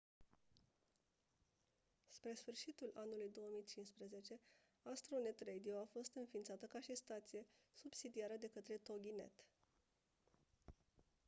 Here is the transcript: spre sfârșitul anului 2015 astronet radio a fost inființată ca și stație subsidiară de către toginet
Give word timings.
spre 2.09 2.33
sfârșitul 2.33 2.91
anului 2.95 3.29
2015 3.33 4.39
astronet 4.83 5.39
radio 5.45 5.77
a 5.79 5.87
fost 5.91 6.15
inființată 6.15 6.65
ca 6.65 6.79
și 6.79 6.95
stație 6.95 7.45
subsidiară 7.73 8.35
de 8.39 8.47
către 8.47 8.77
toginet 8.77 9.45